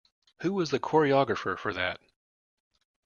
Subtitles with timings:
[0.41, 2.01] Who was the choreographer for that?